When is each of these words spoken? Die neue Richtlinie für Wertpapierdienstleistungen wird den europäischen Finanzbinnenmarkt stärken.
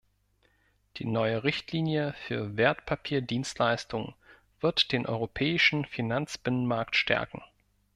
Die 0.97 1.05
neue 1.05 1.43
Richtlinie 1.43 2.13
für 2.25 2.57
Wertpapierdienstleistungen 2.57 4.15
wird 4.59 4.91
den 4.93 5.05
europäischen 5.05 5.85
Finanzbinnenmarkt 5.85 6.95
stärken. 6.95 7.43